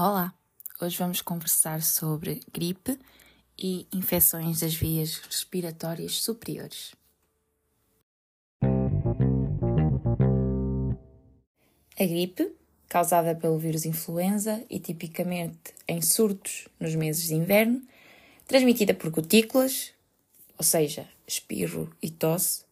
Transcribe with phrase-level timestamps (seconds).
[0.00, 0.32] Olá!
[0.80, 2.96] Hoje vamos conversar sobre gripe
[3.58, 6.94] e infecções das vias respiratórias superiores.
[11.98, 12.54] A gripe,
[12.88, 17.82] causada pelo vírus influenza e tipicamente em surtos nos meses de inverno,
[18.46, 19.92] transmitida por gotículas,
[20.56, 22.64] ou seja, espirro e tosse.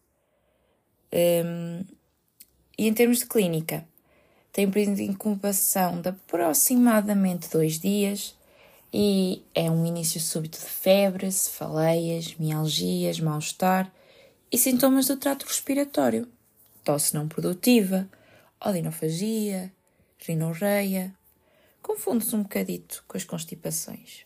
[1.11, 1.83] Um,
[2.77, 3.85] e em termos de clínica,
[4.57, 8.35] tem período de incubação de aproximadamente dois dias
[8.91, 13.93] e é um início súbito de febre, cefaleias, mialgias, mal-estar
[14.51, 16.27] e sintomas do trato respiratório,
[16.83, 18.09] tosse não produtiva,
[18.59, 19.71] odinofagia,
[20.17, 21.13] rinorreia.
[21.79, 24.25] Confunde-se um bocadito com as constipações.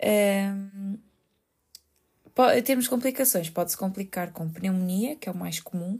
[0.00, 0.96] Um,
[2.56, 5.98] em termos de complicações, pode-se complicar com pneumonia, que é o mais comum,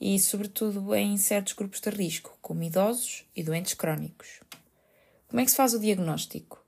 [0.00, 4.40] e, sobretudo, em certos grupos de risco, como idosos e doentes crónicos.
[5.28, 6.64] Como é que se faz o diagnóstico?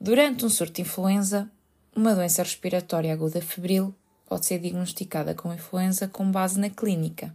[0.00, 1.50] Durante um surto de influenza,
[1.94, 3.94] uma doença respiratória aguda febril
[4.26, 7.34] pode ser diagnosticada com influenza com base na clínica.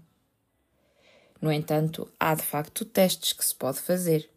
[1.41, 4.29] No entanto, há de facto testes que se pode fazer.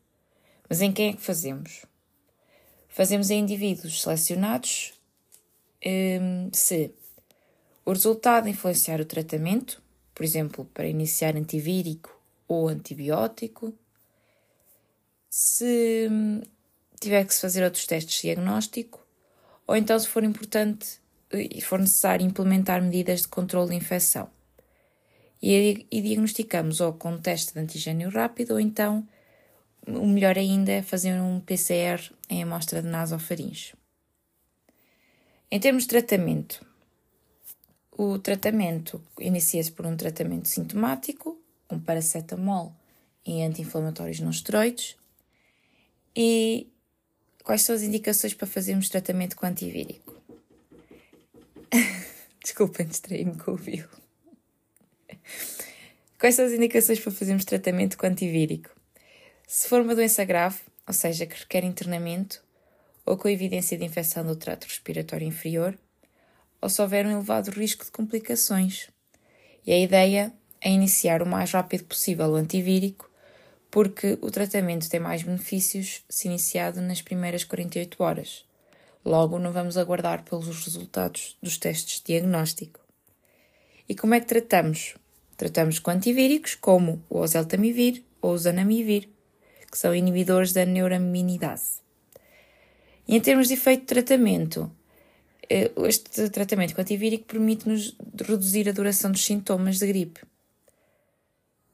[0.69, 1.85] Mas em quem é que fazemos?
[2.89, 4.93] Fazemos em indivíduos selecionados
[5.85, 6.95] hum, se
[7.85, 9.82] o resultado influenciar o tratamento,
[10.23, 13.75] por exemplo, para iniciar antivírico ou antibiótico.
[15.29, 16.09] Se
[17.01, 19.05] tiver que se fazer outros testes de diagnóstico,
[19.67, 21.01] ou então se for importante
[21.33, 24.31] e for necessário implementar medidas de controle de infecção.
[25.43, 29.05] E, e diagnosticamos ou com teste de antigênio rápido, ou então
[29.89, 32.01] o melhor ainda é fazer um PCR
[32.31, 33.75] em amostra de nasofaringe.
[35.51, 36.65] Em termos de tratamento,
[37.97, 42.75] o tratamento inicia-se por um tratamento sintomático, com paracetamol
[43.25, 44.97] e anti-inflamatórios não esteroides.
[46.17, 46.69] E
[47.45, 50.21] quais são as indicações para fazermos tratamento com antivírico?
[52.43, 53.89] Desculpem, distraí-me com o vivo.
[56.19, 58.71] Quais são as indicações para fazermos tratamento com antivírico?
[59.47, 62.43] Se for uma doença grave, ou seja, que requer internamento,
[63.05, 65.79] ou com evidência de infecção do trato respiratório inferior,
[66.63, 68.89] ou se houver um elevado risco de complicações.
[69.67, 73.11] E a ideia é iniciar o mais rápido possível o antivírico,
[73.69, 78.45] porque o tratamento tem mais benefícios se iniciado nas primeiras 48 horas.
[79.05, 82.79] Logo, não vamos aguardar pelos resultados dos testes de diagnóstico.
[83.89, 84.95] E como é que tratamos?
[85.37, 89.09] Tratamos com antivíricos como o oseltamivir ou o zanamivir,
[89.71, 91.81] que são inibidores da neuraminidase.
[93.09, 94.71] E em termos de efeito de tratamento,
[95.49, 100.21] este tratamento com antivírico permite-nos reduzir a duração dos sintomas de gripe.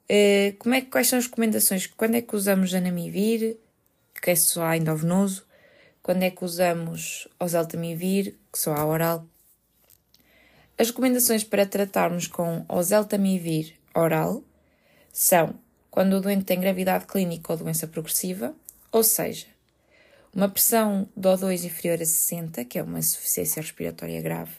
[0.08, 1.86] Eh, como é, quais são as recomendações?
[1.86, 3.56] Quando é que usamos anamivir,
[4.20, 5.44] que é só a endovenoso?
[6.02, 9.26] Quando é que usamos oseltamivir, que só a oral?
[10.78, 14.42] As recomendações para tratarmos com oseltamivir oral
[15.12, 15.54] são
[15.90, 18.54] quando o doente tem gravidade clínica ou doença progressiva,
[18.92, 19.46] ou seja,
[20.34, 24.54] uma pressão de O2 inferior a 60, que é uma insuficiência respiratória grave,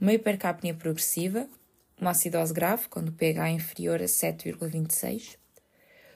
[0.00, 1.48] uma hipercapnia progressiva,
[2.00, 5.36] uma acidose grave, quando pH é inferior a 7,26,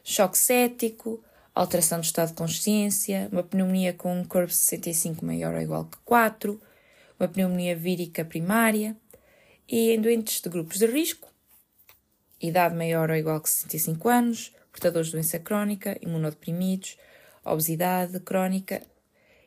[0.03, 1.23] choque cético,
[1.55, 5.99] alteração do estado de consciência, uma pneumonia com um curve 65 maior ou igual que
[6.05, 6.61] 4,
[7.19, 8.97] uma pneumonia vírica primária,
[9.69, 11.29] e em doentes de grupos de risco,
[12.41, 16.97] idade maior ou igual que 65 anos, portadores de doença crónica, imunodeprimidos,
[17.53, 18.83] obesidade crónica,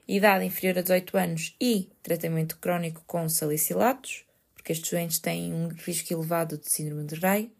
[0.08, 5.68] idade inferior a 18 anos e tratamento crónico com salicilatos, porque estes doentes têm um
[5.68, 7.52] risco elevado de síndrome de Rey,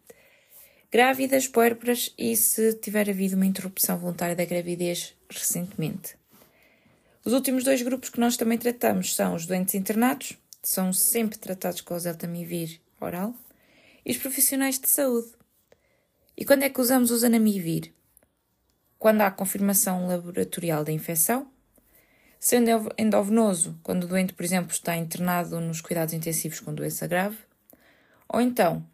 [0.90, 6.16] grávidas, puérperas e se tiver havido uma interrupção voluntária da gravidez recentemente.
[7.24, 11.38] Os últimos dois grupos que nós também tratamos são os doentes internados, que são sempre
[11.38, 13.34] tratados com o zeltamivir oral,
[14.04, 15.28] e os profissionais de saúde.
[16.36, 17.92] E quando é que usamos o zanamivir?
[19.00, 21.50] Quando há confirmação laboratorial da infecção,
[22.38, 27.38] sendo endovenoso quando o doente, por exemplo, está internado nos cuidados intensivos com doença grave,
[28.28, 28.86] ou então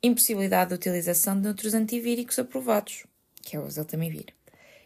[0.00, 3.04] impossibilidade de utilização de outros antivíricos aprovados,
[3.42, 4.26] que é o oseltamivir,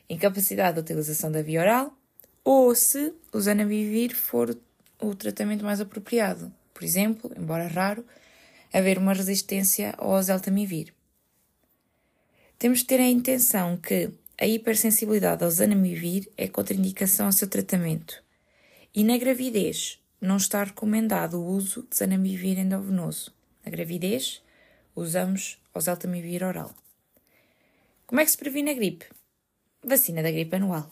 [0.08, 1.94] incapacidade de utilização da via oral,
[2.42, 4.56] ou se o zanamivir for
[4.98, 8.06] o tratamento mais apropriado, por exemplo, embora raro,
[8.72, 10.94] haver uma resistência ao oseltamivir.
[12.58, 14.10] Temos de ter a intenção que
[14.42, 18.20] a hipersensibilidade ao zanamivir é contraindicação ao seu tratamento.
[18.92, 23.32] E na gravidez, não está recomendado o uso de zanamivir endovenoso.
[23.64, 24.42] Na gravidez,
[24.96, 26.74] usamos oseltamivir oral.
[28.04, 29.06] Como é que se previne a gripe?
[29.80, 30.90] vacina da gripe anual.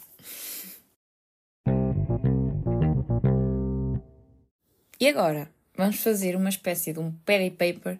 [5.00, 7.98] E agora, vamos fazer uma espécie de um petty paper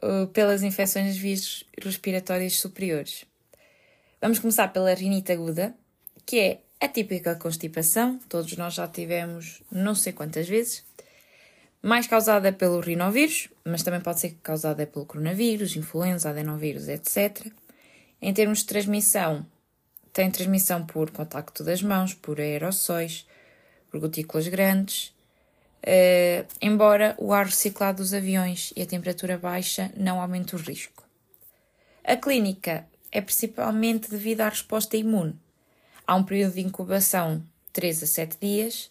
[0.00, 3.27] uh, pelas infecções vias respiratórias superiores.
[4.20, 5.72] Vamos começar pela rinite aguda,
[6.26, 10.84] que é a típica constipação, todos nós já tivemos não sei quantas vezes,
[11.80, 17.46] mais causada pelo rinovírus, mas também pode ser causada pelo coronavírus, influenza, adenovírus, etc.
[18.20, 19.46] Em termos de transmissão,
[20.12, 23.24] tem transmissão por contacto das mãos, por aerossóis,
[23.88, 25.14] por gotículas grandes,
[25.80, 31.04] Uh, embora o ar reciclado dos aviões e a temperatura baixa não aumente o risco.
[32.02, 35.38] A clínica é principalmente devido à resposta imune.
[36.06, 38.90] Há um período de incubação 3 a 7 dias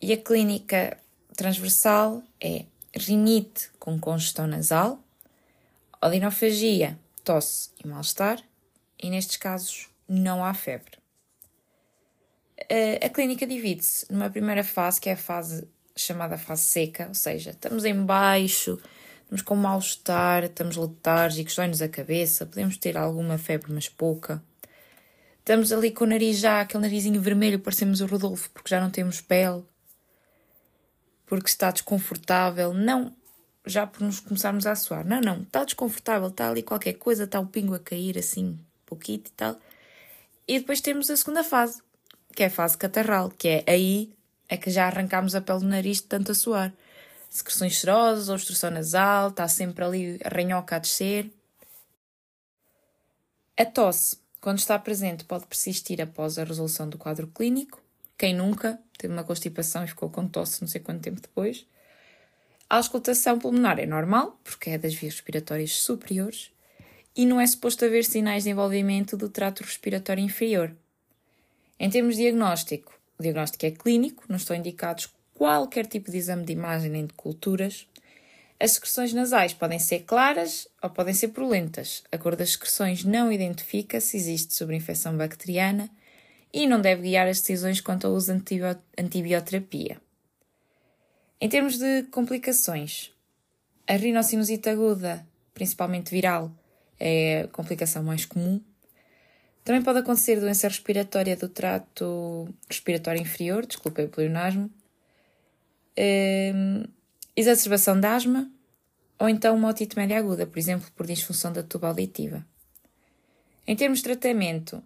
[0.00, 0.96] e a clínica
[1.36, 2.64] transversal é
[2.94, 5.02] rinite com congestão nasal,
[6.00, 8.42] odinofagia, tosse e mal-estar,
[9.00, 10.98] e nestes casos não há febre.
[12.68, 17.14] Eh, a clínica divide-se numa primeira fase, que é a fase chamada fase seca, ou
[17.14, 18.80] seja, estamos em baixo,
[19.28, 24.42] estamos com mal-estar, estamos letárgicos, dói-nos a cabeça, podemos ter alguma febre, mas pouca.
[25.40, 28.90] Estamos ali com o nariz já, aquele narizinho vermelho, parecemos o Rodolfo, porque já não
[28.90, 29.62] temos pele,
[31.26, 32.72] porque está desconfortável.
[32.72, 33.14] Não,
[33.66, 35.04] já por nos começarmos a suar.
[35.06, 39.24] Não, não, está desconfortável, está ali qualquer coisa, está o pingo a cair assim, pouquinho
[39.26, 39.58] e tal.
[40.46, 41.82] E depois temos a segunda fase,
[42.34, 44.10] que é a fase catarral, que é aí
[44.48, 46.72] é que já arrancámos a pele do nariz de tanto a suar.
[47.30, 51.30] Secreções serosas, obstrução nasal, está sempre ali a ranhoca a descer.
[53.56, 57.82] A tosse, quando está presente, pode persistir após a resolução do quadro clínico.
[58.16, 61.66] Quem nunca teve uma constipação e ficou com tosse não sei quanto tempo depois.
[62.70, 66.50] A auscultação pulmonar é normal, porque é das vias respiratórias superiores,
[67.16, 70.74] e não é suposto haver sinais de envolvimento do trato respiratório inferior.
[71.80, 75.08] Em termos de diagnóstico, o diagnóstico é clínico, não estão indicados
[75.38, 77.86] qualquer tipo de exame de imagem nem de culturas.
[78.58, 82.02] As secreções nasais podem ser claras ou podem ser purulentas.
[82.10, 85.88] A cor das secreções não identifica se existe sobreinfecção bacteriana
[86.52, 88.60] e não deve guiar as decisões quanto ao uso de
[88.98, 90.00] antibioterapia.
[91.40, 93.12] Em termos de complicações,
[93.86, 95.24] a rinocinusite aguda,
[95.54, 96.50] principalmente viral,
[96.98, 98.60] é a complicação mais comum.
[99.62, 104.68] Também pode acontecer doença respiratória do trato respiratório inferior, desculpem o pleonasmo,
[105.98, 106.84] um, ehm,
[107.36, 108.50] exacerbação de asma
[109.18, 112.46] ou então uma otite média aguda, por exemplo, por disfunção da tuba auditiva.
[113.66, 114.82] Em termos de tratamento,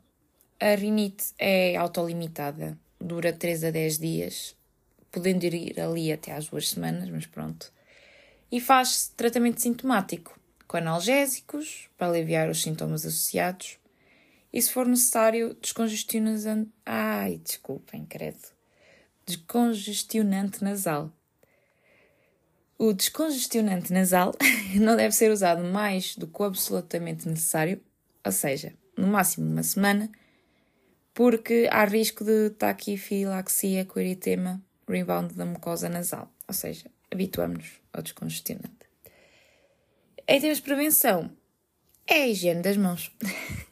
[0.59, 4.57] a rinite é autolimitada, dura 3 a 10 dias,
[5.11, 7.73] podendo ir ali até às duas semanas, mas pronto.
[8.51, 13.79] E faz tratamento sintomático, com analgésicos, para aliviar os sintomas associados,
[14.53, 16.71] e se for necessário, descongestionante.
[16.85, 18.62] Ai, desculpem, credo.
[19.27, 21.13] Descongestionante nasal.
[22.79, 24.35] O descongestionante nasal
[24.75, 27.81] não deve ser usado mais do que absolutamente necessário,
[28.25, 30.11] ou seja, no máximo uma semana,
[31.15, 38.03] porque há risco de taquifilaxia com eritema rebound da mucosa nasal, ou seja, habituamos-nos ao
[38.03, 38.91] descongestionante.
[40.27, 41.31] Em termos de prevenção,
[42.07, 43.13] é a higiene das mãos.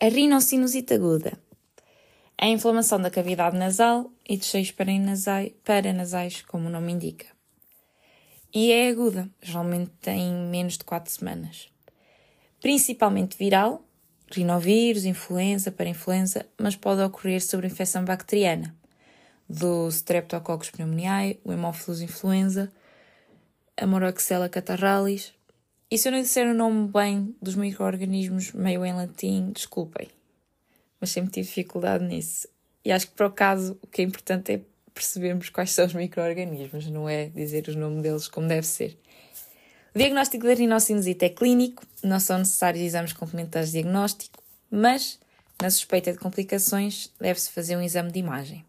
[0.00, 1.36] A rinocinusite aguda.
[2.40, 7.26] A inflamação da cavidade nasal e dos seios paranasais, como o nome indica.
[8.54, 11.68] E é aguda, geralmente tem menos de 4 semanas.
[12.60, 13.84] Principalmente viral,
[14.30, 18.76] rinovírus, influenza, parainfluenza, mas pode ocorrer sobre infecção bacteriana,
[19.48, 22.70] do Streptococcus pneumoniae, o Haemophilus influenza,
[23.76, 25.34] a Moraxella catarrhalis,
[25.90, 30.08] e se eu não disser o nome bem dos micro-organismos meio em latim, desculpem.
[31.00, 32.46] Mas sempre tive dificuldade nisso.
[32.84, 34.60] E acho que para o caso o que é importante é
[34.92, 38.98] percebermos quais são os micro-organismos, não é dizer os nomes deles como deve ser.
[39.94, 45.18] O diagnóstico da rinocinusite é clínico, não são necessários exames complementares de diagnóstico, mas
[45.60, 48.64] na suspeita de complicações deve-se fazer um exame de imagem.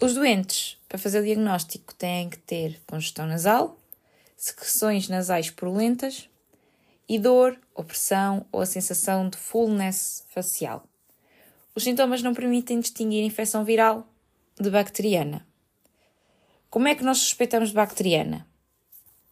[0.00, 3.78] Os doentes, para fazer o diagnóstico, têm que ter congestão nasal,
[4.36, 6.28] secreções nasais purulentas
[7.08, 10.86] e dor, opressão ou a sensação de fullness facial.
[11.74, 14.06] Os sintomas não permitem distinguir infecção viral
[14.58, 15.46] de bacteriana.
[16.70, 18.46] Como é que nós suspeitamos de bacteriana?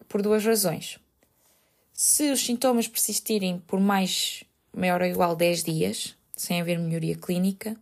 [0.09, 0.99] Por duas razões.
[1.93, 7.77] Se os sintomas persistirem por mais maior ou igual 10 dias, sem haver melhoria clínica,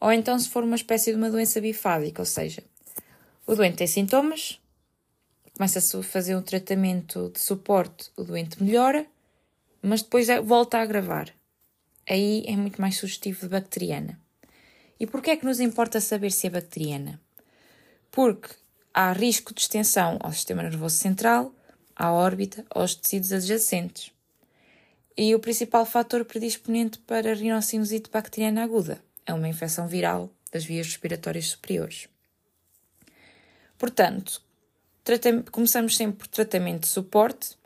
[0.00, 2.62] ou então se for uma espécie de uma doença bifádica, ou seja,
[3.46, 4.60] o doente tem sintomas,
[5.56, 9.06] começa-se a fazer um tratamento de suporte, o doente melhora,
[9.80, 11.32] mas depois é, volta a agravar.
[12.06, 14.20] Aí é muito mais sugestivo de bacteriana.
[15.00, 17.18] E porquê é que nos importa saber se é bacteriana?
[18.10, 18.50] Porque
[18.92, 21.54] há risco de extensão ao sistema nervoso central,
[21.94, 24.12] à órbita, aos tecidos adjacentes.
[25.16, 30.86] E o principal fator predisponente para rinocinusite bacteriana aguda é uma infecção viral das vias
[30.86, 32.08] respiratórias superiores.
[33.78, 34.44] Portanto,
[35.52, 37.56] começamos sempre por tratamento de suporte,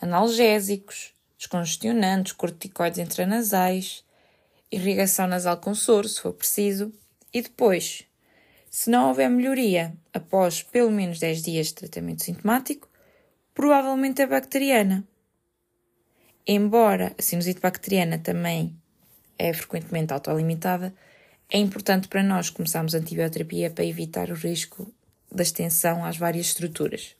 [0.00, 4.04] analgésicos, descongestionantes, corticoides intranasais,
[4.70, 6.92] irrigação nasal com soro, se for preciso,
[7.32, 8.06] e depois
[8.70, 12.88] se não houver melhoria após pelo menos 10 dias de tratamento sintomático,
[13.54, 15.04] provavelmente é bacteriana.
[16.46, 18.76] Embora a sinusite bacteriana também
[19.38, 20.94] é frequentemente autolimitada,
[21.50, 24.92] é importante para nós começarmos a antibioterapia para evitar o risco
[25.30, 27.14] da extensão às várias estruturas.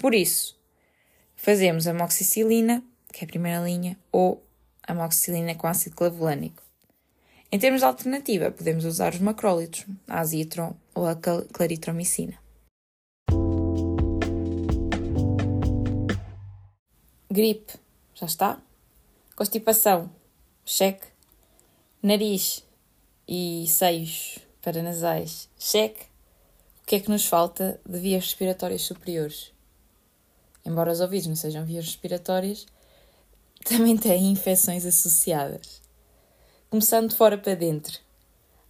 [0.00, 0.58] Por isso,
[1.36, 4.44] fazemos amoxicilina, que é a primeira linha, ou
[4.82, 6.62] amoxicilina com ácido clavulânico.
[7.50, 12.36] Em termos de alternativa, podemos usar os macrólitos, a azitron ou a claritromicina.
[17.30, 17.74] Gripe,
[18.14, 18.60] já está?
[19.36, 20.10] Constipação,
[20.64, 21.06] cheque.
[22.02, 22.64] Nariz
[23.26, 26.13] e seios paranasais, cheque.
[26.84, 29.52] O que é que nos falta de vias respiratórias superiores?
[30.64, 32.66] Embora os ouvidos não sejam vias respiratórias,
[33.64, 35.82] também têm infecções associadas
[36.74, 38.00] começando de fora para dentro.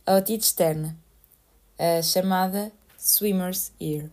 [0.05, 0.95] A otite externa,
[1.79, 4.11] a chamada swimmer's ear.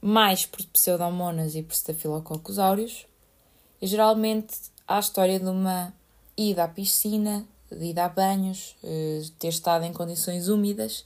[0.00, 3.06] Mais por pseudomonas e por staphylococcus aureus.
[3.82, 4.56] E geralmente
[4.88, 5.92] há a história de uma
[6.38, 11.04] ida à piscina, de ida a banhos, eh, ter estado em condições úmidas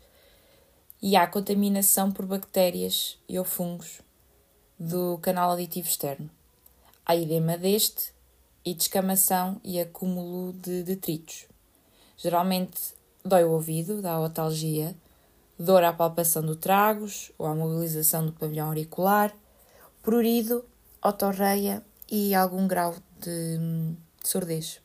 [1.00, 4.00] e há contaminação por bactérias e ou fungos
[4.78, 6.28] do canal auditivo externo.
[7.06, 8.12] Há edema deste
[8.64, 11.46] e descamação e acúmulo de detritos.
[12.16, 14.94] Geralmente dói o ouvido, dá otalgia,
[15.58, 19.34] dor à palpação do tragos ou à mobilização do pavilhão auricular,
[20.02, 20.64] prurido,
[21.02, 24.80] otorreia e algum grau de, de surdez.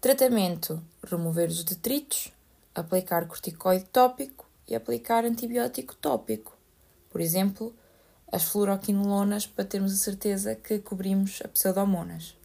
[0.00, 2.30] Tratamento: remover os detritos,
[2.74, 6.56] aplicar corticoide tópico e aplicar antibiótico tópico.
[7.10, 7.74] Por exemplo,
[8.32, 12.36] as fluoroquinolonas para termos a certeza que cobrimos a pseudomonas.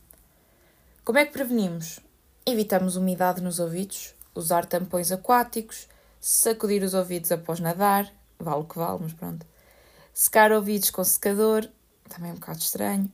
[1.04, 2.00] Como é que prevenimos?
[2.46, 5.88] Evitamos umidade nos ouvidos, usar tampões aquáticos,
[6.20, 9.46] sacudir os ouvidos após nadar, vale o que vale, mas pronto.
[10.14, 11.68] Secar ouvidos com secador,
[12.10, 13.12] também é um bocado estranho.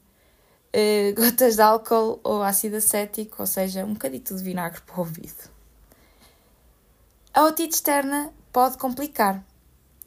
[0.73, 4.99] Uh, gotas de álcool ou ácido acético, ou seja, um bocadito de vinagre para o
[4.99, 5.49] ouvido.
[7.33, 9.43] A otite externa pode complicar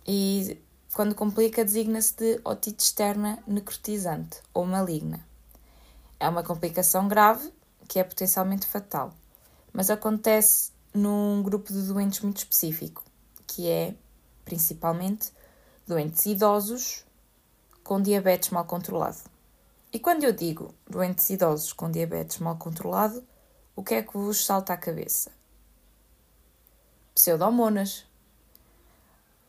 [0.07, 0.61] e
[0.95, 5.27] quando complica designa-se de otite externa necrotizante ou maligna.
[6.21, 7.53] É uma complicação grave
[7.89, 9.13] que é potencialmente fatal,
[9.73, 13.03] mas acontece num grupo de doentes muito específico,
[13.47, 13.95] que é
[14.45, 15.33] principalmente
[15.87, 17.05] doentes idosos
[17.83, 19.19] com diabetes mal controlado.
[19.93, 23.25] E quando eu digo doentes idosos com diabetes mal controlado,
[23.77, 25.31] o que é que vos salta à cabeça?
[27.15, 28.07] Pseudomonas.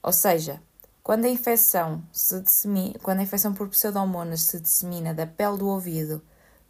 [0.06, 0.62] Ou seja,
[1.02, 5.68] quando a infecção se dissemina, quando a infecção por pseudomonas se dissemina da pele do
[5.68, 6.22] ouvido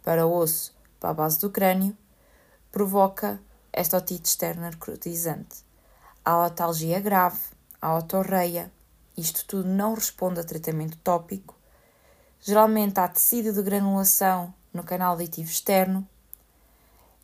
[0.02, 1.94] para o osso para a base do crânio,
[2.72, 3.38] provoca
[3.70, 5.66] esta otite externa necrotizante.
[6.24, 7.38] A otalgia grave,
[7.78, 8.72] a otorreia,
[9.14, 11.54] isto tudo não responde a tratamento tópico.
[12.40, 16.08] Geralmente há tecido de granulação no canal auditivo externo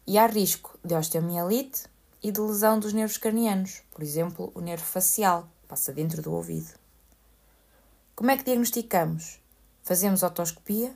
[0.06, 1.84] e há risco de osteomielite
[2.22, 6.68] e de lesão dos nervos cranianos, por exemplo, o nervo facial, passa dentro do ouvido.
[8.14, 9.40] Como é que diagnosticamos?
[9.82, 10.94] Fazemos otoscopia,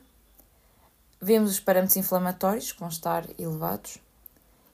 [1.19, 3.97] Vemos os parâmetros inflamatórios, que vão estar elevados,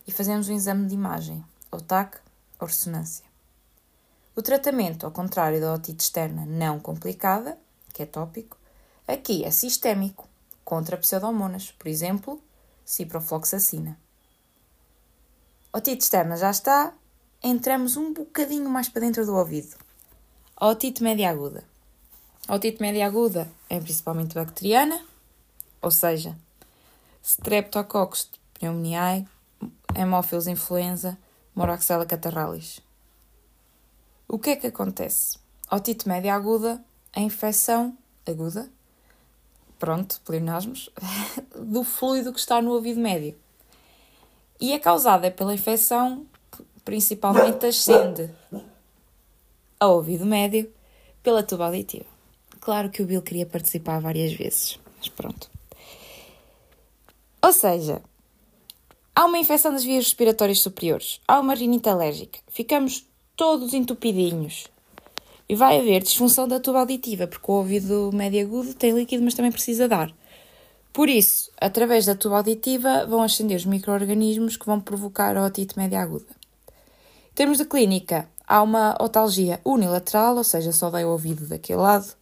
[0.06, 1.42] e fazemos um exame de imagem,
[1.72, 2.18] ou TAC,
[2.60, 3.24] ou ressonância.
[4.36, 7.58] O tratamento, ao contrário da otite externa não complicada,
[7.94, 8.58] que é tópico,
[9.08, 10.28] aqui é sistémico,
[10.66, 12.44] contra pseudomonas, por exemplo,
[12.84, 13.98] ciprofloxacina.
[15.72, 16.94] Otite externa já está,
[17.42, 19.83] entramos um bocadinho mais para dentro do ouvido.
[20.60, 21.64] Otite média aguda.
[22.48, 25.04] Otite média aguda é principalmente bacteriana,
[25.82, 26.38] ou seja,
[27.24, 28.30] Streptococcus
[28.60, 29.28] pneumoniae,
[29.96, 31.18] Haemophilus influenza,
[31.56, 32.82] Moraxella catarralis.
[34.28, 35.40] O que é que acontece?
[35.72, 36.84] Otite média aguda,
[37.16, 38.70] a infecção aguda,
[39.80, 40.90] pronto, pleonasmos,
[41.58, 43.36] do fluido que está no ouvido médio.
[44.62, 46.26] E é causada pela infecção
[46.86, 48.30] principalmente ascende
[49.84, 50.72] ao ouvido médio
[51.22, 52.06] pela tuba auditiva.
[52.62, 54.80] claro que o Bill queria participar várias vezes.
[54.98, 55.50] Mas pronto.
[57.42, 58.02] Ou seja,
[59.13, 64.68] há uma infecção das vias respiratórias superiores, há uma rinite alérgica, ficamos todos entupidinhos.
[65.50, 69.34] E vai haver disfunção da tuba auditiva, porque o ouvido médio agudo tem líquido, mas
[69.34, 70.16] também precisa dar.
[70.94, 75.78] Por isso, através da tuba auditiva, vão ascender os micro-organismos que vão provocar a otite
[75.78, 76.34] média aguda.
[77.34, 81.80] Em termos de clínica, há uma otalgia unilateral, ou seja, só dói o ouvido daquele
[81.80, 82.14] lado,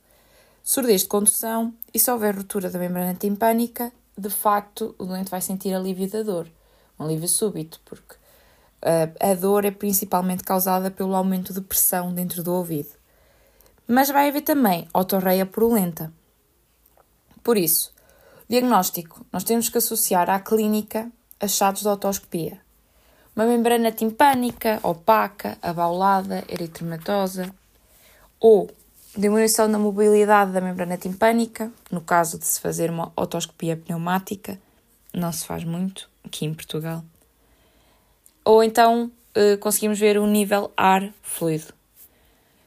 [0.64, 5.42] surdez de condução e se houver ruptura da membrana timpânica, de facto, o doente vai
[5.42, 6.48] sentir alívio da dor,
[7.00, 12.44] um alívio súbito, porque uh, a dor é principalmente causada pelo aumento de pressão dentro
[12.44, 12.90] do ouvido.
[13.88, 16.12] Mas vai haver também otorreia purulenta.
[17.44, 17.92] Por isso,
[18.52, 21.10] Diagnóstico: nós temos que associar à clínica
[21.40, 22.60] achados de otoscopia.
[23.36, 27.54] Uma membrana timpânica, opaca, abaulada, eritematosa,
[28.40, 28.70] ou
[29.16, 34.60] diminuição da mobilidade da membrana timpânica, no caso de se fazer uma otoscopia pneumática,
[35.14, 37.04] não se faz muito aqui em Portugal.
[38.44, 41.74] Ou então eh, conseguimos ver o nível ar-fluido.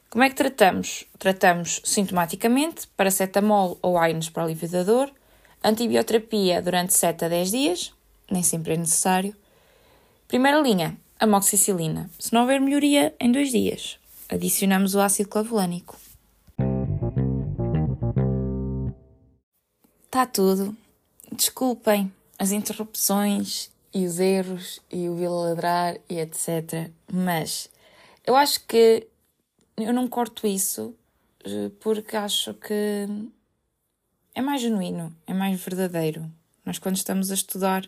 [0.09, 1.05] Como é que tratamos?
[1.19, 5.11] Tratamos sintomaticamente, paracetamol ou AINES para alívio da dor,
[5.63, 7.93] Antibioterapia durante 7 a 10 dias,
[8.29, 9.35] nem sempre é necessário.
[10.27, 12.09] Primeira linha, amoxicilina.
[12.19, 13.99] Se não houver melhoria, em 2 dias.
[14.27, 15.97] Adicionamos o ácido clavulânico.
[20.05, 20.75] Está tudo.
[21.31, 26.89] Desculpem as interrupções e os erros e o vil ladrar e etc.
[27.11, 27.69] Mas
[28.25, 29.07] eu acho que
[29.77, 30.95] eu não corto isso
[31.43, 33.07] eh, porque acho que
[34.33, 36.29] é mais genuíno, é mais verdadeiro.
[36.65, 37.87] Nós, quando estamos a estudar,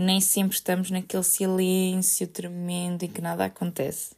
[0.00, 4.12] nem sempre estamos naquele silêncio tremendo em que nada acontece.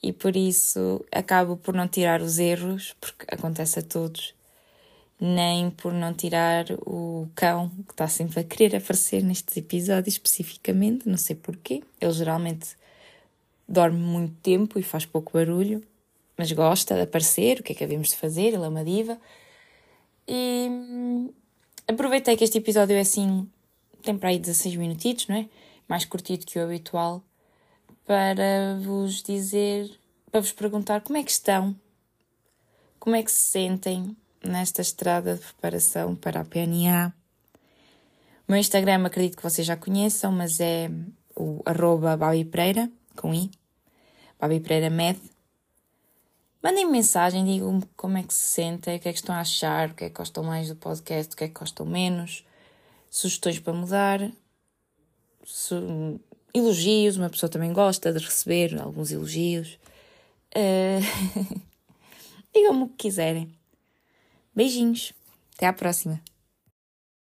[0.00, 4.32] E por isso acabo por não tirar os erros, porque acontece a todos,
[5.20, 11.08] nem por não tirar o cão que está sempre a querer aparecer nestes episódios especificamente,
[11.08, 11.82] não sei porquê.
[12.00, 12.76] Ele geralmente
[13.68, 15.82] dorme muito tempo e faz pouco barulho,
[16.38, 17.58] mas gosta de aparecer.
[17.58, 18.54] O que é que havemos de fazer?
[18.54, 19.18] Ele é uma diva.
[20.28, 21.32] E hum,
[21.88, 23.48] aproveitei que este episódio é assim,
[24.06, 25.48] tem para aí 16 minutitos, não é?
[25.88, 27.22] Mais curtido que o habitual,
[28.06, 29.90] para vos dizer,
[30.30, 31.74] para vos perguntar como é que estão,
[32.98, 37.12] como é que se sentem nesta estrada de preparação para a PNA.
[38.48, 40.88] O meu Instagram acredito que vocês já conheçam, mas é
[41.34, 43.50] o arroba Babi Pereira, com i,
[44.38, 45.20] Babi Pereira Med.
[46.62, 49.90] Mandem mensagem, digam-me como é que se sentem, o que é que estão a achar,
[49.90, 52.44] o que é que gostam mais do podcast, o que é que gostam menos,
[53.16, 54.30] sugestões para mudar,
[56.52, 59.78] elogios, uma pessoa também gosta de receber alguns elogios.
[60.54, 61.62] Uh...
[62.52, 63.50] digam-me o que quiserem.
[64.54, 65.14] Beijinhos,
[65.54, 66.20] até à próxima.